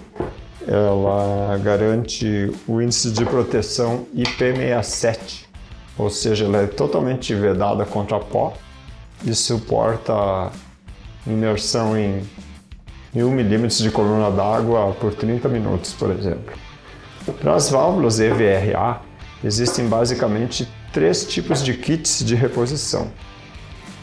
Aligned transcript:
ela 0.68 1.56
garante 1.58 2.52
o 2.68 2.80
índice 2.80 3.11
de 3.11 3.24
proteção 3.24 4.06
IP67, 4.14 5.46
ou 5.96 6.11
seja, 6.11 6.44
ela 6.44 6.58
é 6.58 6.66
totalmente 6.66 7.34
vedada 7.34 7.86
contra 7.86 8.18
pó 8.20 8.52
e 9.24 9.34
suporta 9.34 10.50
imersão 11.27 11.96
em 11.96 12.22
1 13.14 13.30
milímetros 13.30 13.78
de 13.78 13.91
coluna 13.91 14.30
d'água 14.30 14.94
por 15.00 15.14
30 15.14 15.48
minutos, 15.48 15.92
por 15.92 16.11
exemplo. 16.11 16.53
Para 17.41 17.55
as 17.55 17.69
válvulas 17.69 18.20
EVRA, 18.20 19.00
existem 19.42 19.86
basicamente 19.86 20.69
três 20.92 21.25
tipos 21.25 21.62
de 21.62 21.75
kits 21.75 22.25
de 22.25 22.34
reposição. 22.34 23.08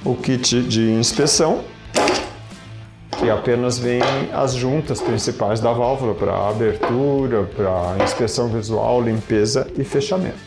O 0.04 0.16
kit 0.16 0.62
de 0.62 0.92
inspeção, 0.92 1.64
que 3.18 3.30
apenas 3.30 3.80
vem 3.80 4.02
as 4.34 4.54
juntas 4.54 5.02
principais 5.02 5.60
da 5.60 5.72
válvula 5.72 6.14
para 6.14 6.50
abertura, 6.50 7.44
para 7.44 8.04
inspeção 8.04 8.48
visual, 8.48 9.02
limpeza 9.02 9.68
e 9.78 9.84
fechamento. 9.84 10.38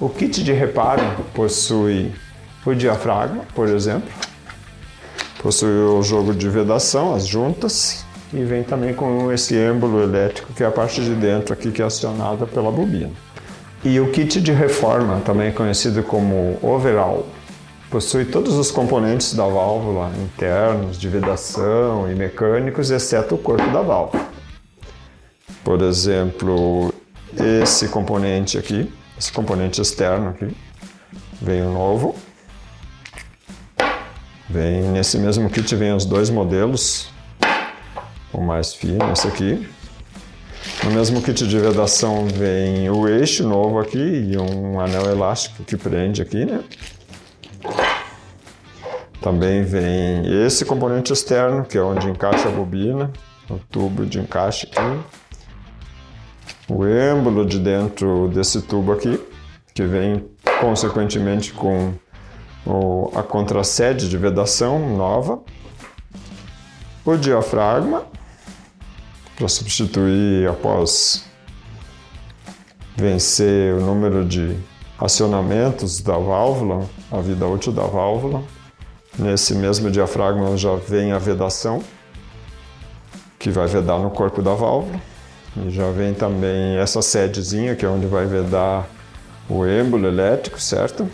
O 0.00 0.08
kit 0.08 0.44
de 0.44 0.52
reparo 0.52 1.02
possui 1.34 2.12
o 2.64 2.74
diafragma, 2.74 3.44
por 3.54 3.68
exemplo, 3.68 4.10
Possui 5.42 5.70
o 5.70 6.02
jogo 6.02 6.34
de 6.34 6.48
vedação, 6.48 7.14
as 7.14 7.26
juntas, 7.26 8.04
e 8.32 8.42
vem 8.42 8.62
também 8.62 8.92
com 8.92 9.32
esse 9.32 9.54
êmbolo 9.54 10.02
elétrico, 10.02 10.52
que 10.52 10.62
é 10.62 10.66
a 10.66 10.70
parte 10.70 11.00
de 11.00 11.14
dentro 11.14 11.52
aqui 11.52 11.70
que 11.70 11.80
é 11.80 11.84
acionada 11.84 12.46
pela 12.46 12.70
bobina. 12.70 13.12
E 13.84 14.00
o 14.00 14.10
kit 14.10 14.40
de 14.40 14.52
reforma, 14.52 15.20
também 15.24 15.52
conhecido 15.52 16.02
como 16.02 16.58
overall, 16.60 17.26
possui 17.88 18.24
todos 18.24 18.54
os 18.54 18.70
componentes 18.70 19.34
da 19.34 19.46
válvula, 19.46 20.10
internos, 20.20 20.98
de 20.98 21.08
vedação 21.08 22.10
e 22.10 22.14
mecânicos, 22.14 22.90
exceto 22.90 23.36
o 23.36 23.38
corpo 23.38 23.66
da 23.70 23.80
válvula. 23.80 24.26
Por 25.62 25.80
exemplo, 25.82 26.92
esse 27.62 27.88
componente 27.88 28.58
aqui, 28.58 28.92
esse 29.16 29.32
componente 29.32 29.80
externo 29.80 30.30
aqui, 30.30 30.54
vem 31.40 31.62
o 31.62 31.72
novo, 31.72 32.14
Vem 34.50 34.82
nesse 34.82 35.18
mesmo 35.18 35.50
kit 35.50 35.76
vem 35.76 35.92
os 35.92 36.06
dois 36.06 36.30
modelos, 36.30 37.10
o 38.32 38.40
mais 38.40 38.72
fino, 38.72 39.12
esse 39.12 39.28
aqui. 39.28 39.68
No 40.84 40.90
mesmo 40.90 41.20
kit 41.20 41.46
de 41.46 41.58
vedação 41.58 42.26
vem 42.26 42.88
o 42.88 43.06
eixo 43.06 43.46
novo 43.46 43.78
aqui 43.78 43.98
e 43.98 44.38
um 44.38 44.80
anel 44.80 45.10
elástico 45.10 45.62
que 45.64 45.76
prende 45.76 46.22
aqui, 46.22 46.46
né? 46.46 46.64
Também 49.20 49.64
vem 49.64 50.46
esse 50.46 50.64
componente 50.64 51.12
externo, 51.12 51.64
que 51.64 51.76
é 51.76 51.82
onde 51.82 52.08
encaixa 52.08 52.48
a 52.48 52.50
bobina, 52.50 53.12
o 53.50 53.58
tubo 53.58 54.06
de 54.06 54.18
encaixe 54.18 54.66
aqui. 54.72 55.00
O 56.70 56.86
êmbolo 56.86 57.44
de 57.44 57.58
dentro 57.58 58.28
desse 58.28 58.62
tubo 58.62 58.92
aqui, 58.92 59.20
que 59.74 59.82
vem 59.82 60.24
consequentemente 60.60 61.52
com 61.52 61.92
a 63.14 63.22
contrasede 63.22 64.08
de 64.08 64.16
vedação 64.18 64.96
nova, 64.96 65.40
o 67.04 67.16
diafragma, 67.16 68.04
para 69.36 69.48
substituir 69.48 70.48
após 70.48 71.24
vencer 72.96 73.74
o 73.74 73.80
número 73.80 74.24
de 74.24 74.56
acionamentos 74.98 76.00
da 76.00 76.18
válvula, 76.18 76.84
a 77.10 77.20
vida 77.20 77.46
útil 77.46 77.72
da 77.72 77.84
válvula. 77.84 78.42
Nesse 79.16 79.54
mesmo 79.54 79.90
diafragma 79.90 80.56
já 80.56 80.74
vem 80.74 81.12
a 81.12 81.18
vedação, 81.18 81.82
que 83.38 83.50
vai 83.50 83.66
vedar 83.66 83.98
no 83.98 84.10
corpo 84.10 84.42
da 84.42 84.54
válvula. 84.54 85.00
E 85.56 85.70
já 85.70 85.90
vem 85.90 86.12
também 86.12 86.76
essa 86.76 87.00
sedezinha, 87.00 87.74
que 87.74 87.86
é 87.86 87.88
onde 87.88 88.06
vai 88.06 88.26
vedar 88.26 88.88
o 89.48 89.64
êmbolo 89.64 90.06
elétrico, 90.06 90.60
certo? 90.60 91.08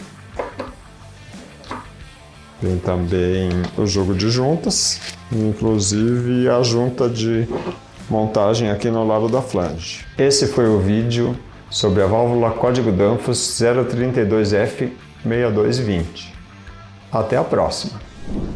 Tem 2.65 2.79
também 2.79 3.51
o 3.77 3.87
jogo 3.87 4.15
de 4.15 4.31
juntas, 4.31 4.99
inclusive 5.31 6.49
a 6.49 6.63
junta 6.63 7.11
de 7.11 7.47
montagem 8.09 8.71
aqui 8.71 8.91
no 8.91 9.07
lado 9.07 9.29
da 9.29 9.43
flange. 9.43 10.07
Esse 10.17 10.47
foi 10.47 10.67
o 10.67 10.79
vídeo 10.79 11.37
sobre 11.69 12.03
a 12.03 12.07
válvula 12.07 12.53
código 12.53 12.91
Danfoss 12.91 13.61
032F6220. 13.61 16.33
Até 17.13 17.37
a 17.37 17.45
próxima! 17.45 18.01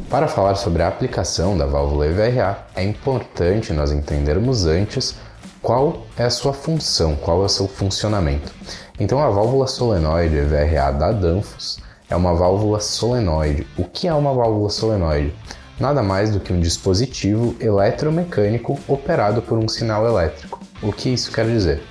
Para 0.09 0.27
falar 0.27 0.55
sobre 0.55 0.83
a 0.83 0.89
aplicação 0.89 1.59
da 1.59 1.67
válvula 1.67 2.07
EVRA, 2.07 2.67
é 2.75 2.83
importante 2.83 3.75
nós 3.75 3.93
entendermos 3.93 4.65
antes 4.65 5.17
qual 5.61 6.07
é 6.17 6.25
a 6.25 6.31
sua 6.31 6.55
função, 6.55 7.15
qual 7.15 7.43
é 7.43 7.45
o 7.45 7.51
seu 7.51 7.69
funcionamento. 7.69 8.55
Então, 8.99 9.19
a 9.19 9.29
válvula 9.29 9.67
solenoide 9.67 10.35
EVRA 10.35 10.93
da 10.93 11.13
Danfoss 11.13 11.87
é 12.11 12.17
uma 12.17 12.35
válvula 12.35 12.81
solenoide. 12.81 13.67
O 13.77 13.85
que 13.85 14.09
é 14.09 14.15
uma 14.15 14.33
válvula 14.33 14.71
solenoide? 14.71 15.35
Nada 15.79 16.03
mais 16.03 16.31
do 16.31 16.41
que 16.41 16.53
um 16.53 16.61
dispositivo 16.61 17.55
eletromecânico 17.61 18.79
operado 18.89 19.43
por 19.43 19.59
um 19.59 19.69
sinal 19.69 20.07
elétrico. 20.07 20.61
O 20.83 20.93
que 20.93 21.11
isso 21.11 21.31
quer 21.31 21.47
dizer? 21.47 21.83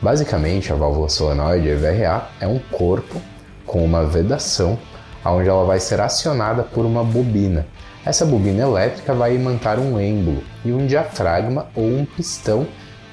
Basicamente, 0.00 0.72
a 0.72 0.76
válvula 0.76 1.08
solenoide 1.08 1.68
EVRA 1.68 2.28
é 2.40 2.46
um 2.46 2.58
corpo 2.58 3.20
com 3.66 3.84
uma 3.84 4.04
vedação 4.04 4.78
onde 5.24 5.48
ela 5.48 5.64
vai 5.64 5.80
ser 5.80 6.00
acionada 6.00 6.62
por 6.62 6.84
uma 6.84 7.02
bobina. 7.02 7.66
Essa 8.04 8.24
bobina 8.24 8.62
elétrica 8.62 9.12
vai 9.12 9.34
imantar 9.34 9.78
um 9.78 9.98
êmbolo 9.98 10.42
e 10.64 10.72
um 10.72 10.86
diafragma 10.86 11.66
ou 11.74 11.84
um 11.84 12.04
pistão 12.04 12.66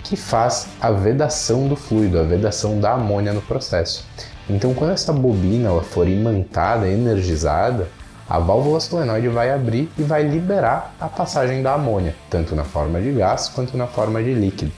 que 0.04 0.16
faz 0.16 0.68
a 0.80 0.92
vedação 0.92 1.68
do 1.68 1.76
fluido, 1.76 2.20
a 2.20 2.24
vedação 2.24 2.80
da 2.80 2.94
amônia 2.94 3.34
no 3.34 3.42
processo. 3.42 4.06
Então, 4.50 4.74
quando 4.74 4.92
essa 4.92 5.14
bobina 5.14 5.70
ela 5.70 5.84
for 5.84 6.08
imantada, 6.08 6.88
energizada, 6.88 7.88
a 8.30 8.40
válvula 8.40 8.80
solenoide 8.80 9.28
vai 9.28 9.52
abrir 9.52 9.90
e 9.98 10.04
vai 10.04 10.24
liberar 10.24 10.96
a 11.00 11.08
passagem 11.08 11.62
da 11.62 11.74
amônia, 11.74 12.16
tanto 12.30 12.56
na 12.56 12.64
forma 12.64 13.00
de 13.02 13.12
gás 13.12 13.50
quanto 13.50 13.78
na 13.78 13.88
forma 13.88 14.24
de 14.24 14.34
líquido. 14.34 14.72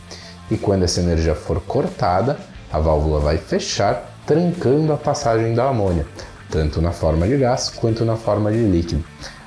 E 0.49 0.57
quando 0.57 0.83
essa 0.83 0.99
energia 0.99 1.35
for 1.35 1.61
cortada, 1.61 2.37
a 2.71 2.79
válvula 2.79 3.19
vai 3.19 3.37
fechar, 3.37 4.11
trancando 4.25 4.91
a 4.93 4.97
passagem 4.97 5.53
da 5.53 5.69
amônia, 5.69 6.05
tanto 6.49 6.81
na 6.81 6.91
forma 6.91 7.27
de 7.27 7.37
gás 7.37 7.69
quanto 7.69 8.03
na 8.03 8.15
forma 8.15 8.51
de 8.51 8.59
líquido. 8.59 9.03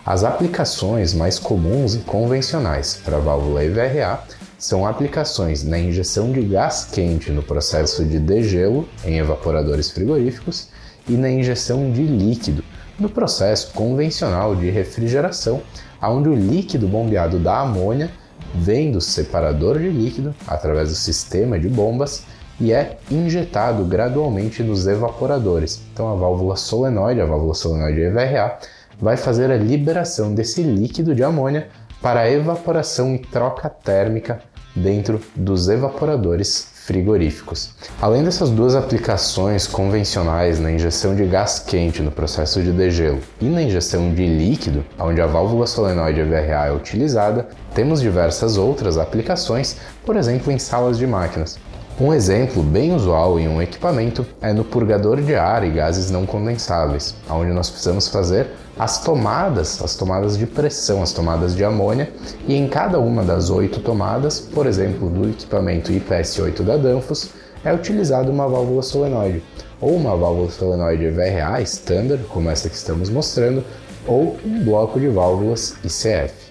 As 0.07 0.25
aplicações 0.25 1.13
mais 1.13 1.39
comuns 1.39 1.95
e 1.95 1.99
convencionais 1.99 3.01
para 3.05 3.19
a 3.19 3.21
válvula 3.21 3.63
EVRA 3.65 4.21
são 4.59 4.85
aplicações 4.85 5.63
na 5.63 5.79
injeção 5.79 6.33
de 6.33 6.43
gás 6.43 6.89
quente 6.91 7.31
no 7.31 7.43
processo 7.43 8.05
de 8.05 8.19
degelo 8.19 8.89
em 9.05 9.19
evaporadores 9.19 9.91
frigoríficos 9.91 10.69
e 11.09 11.13
na 11.13 11.31
injeção 11.31 11.93
de 11.93 12.03
líquido 12.03 12.65
no 12.99 13.09
processo 13.09 13.73
convencional 13.73 14.57
de 14.57 14.69
refrigeração, 14.69 15.63
onde 16.03 16.29
o 16.29 16.35
líquido 16.35 16.89
bombeado 16.89 17.39
da 17.39 17.61
amônia 17.61 18.11
vem 18.53 18.91
do 18.91 19.01
separador 19.01 19.79
de 19.79 19.89
líquido 19.89 20.35
através 20.47 20.89
do 20.89 20.97
sistema 20.97 21.59
de 21.59 21.69
bombas 21.69 22.25
e 22.61 22.73
é 22.73 22.99
injetado 23.09 23.85
gradualmente 23.85 24.65
nos 24.65 24.89
evaporadores. 24.89 25.81
Então 25.93 26.11
a 26.11 26.17
válvula 26.17 26.57
solenoide, 26.57 27.21
a 27.21 27.27
válvula 27.27 27.55
solenoide 27.55 28.01
EVRA, 28.01 28.59
vai 29.01 29.17
fazer 29.17 29.53
a 29.53 29.57
liberação 29.57 30.35
desse 30.35 30.61
líquido 30.63 31.15
de 31.15 31.23
amônia 31.23 31.69
para 32.01 32.31
evaporação 32.31 33.15
e 33.15 33.19
troca 33.19 33.69
térmica 33.69 34.41
dentro 34.75 35.21
dos 35.35 35.69
evaporadores 35.69 36.69
frigoríficos. 36.89 37.75
Além 38.01 38.25
dessas 38.25 38.49
duas 38.49 38.75
aplicações 38.75 39.67
convencionais 39.67 40.59
na 40.59 40.73
injeção 40.73 41.15
de 41.15 41.27
gás 41.27 41.59
quente 41.59 42.01
no 42.01 42.11
processo 42.11 42.63
de 42.63 42.73
degelo 42.73 43.21
e 43.41 43.45
na 43.45 43.63
injeção 43.63 44.15
de 44.15 44.27
líquido, 44.27 44.83
onde 44.99 45.21
a 45.21 45.27
válvula 45.27 45.67
solenoide 45.67 46.23
VRA 46.23 46.67
é 46.69 46.73
utilizada, 46.73 47.47
temos 47.75 48.01
diversas 48.01 48.57
outras 48.57 48.97
aplicações, 48.97 49.77
por 50.07 50.17
exemplo 50.17 50.51
em 50.51 50.59
salas 50.59 50.97
de 50.97 51.07
máquinas. 51.07 51.59
Um 52.01 52.15
exemplo 52.15 52.63
bem 52.63 52.95
usual 52.95 53.41
em 53.41 53.49
um 53.49 53.61
equipamento 53.61 54.25
é 54.41 54.53
no 54.53 54.63
purgador 54.63 55.21
de 55.21 55.35
ar 55.35 55.65
e 55.65 55.71
gases 55.71 56.13
não 56.13 56.25
condensáveis, 56.25 57.13
onde 57.29 57.51
nós 57.51 57.69
precisamos 57.69 58.07
fazer 58.07 58.47
as 58.79 59.03
tomadas, 59.03 59.83
as 59.83 59.97
tomadas 59.97 60.39
de 60.39 60.47
pressão, 60.47 61.03
as 61.03 61.13
tomadas 61.13 61.57
de 61.57 61.65
amônia, 61.65 62.13
e 62.47 62.55
em 62.55 62.69
cada 62.69 63.01
uma 63.01 63.25
das 63.25 63.51
oito 63.51 63.81
tomadas, 63.81 64.39
por 64.39 64.69
exemplo, 64.69 65.11
do 65.11 65.29
equipamento 65.29 65.91
IPS-8 65.91 66.63
da 66.63 66.77
Danfoss, 66.77 67.31
é 67.65 67.75
utilizada 67.75 68.31
uma 68.31 68.47
válvula 68.47 68.83
solenoide, 68.83 69.43
ou 69.81 69.97
uma 69.97 70.15
válvula 70.17 70.51
solenoide 70.53 71.11
VRA 71.11 71.61
standard, 71.63 72.23
como 72.29 72.49
essa 72.49 72.69
que 72.69 72.77
estamos 72.77 73.11
mostrando, 73.11 73.65
ou 74.07 74.37
um 74.45 74.63
bloco 74.63 75.01
de 75.01 75.09
válvulas 75.09 75.75
ICF. 75.83 76.48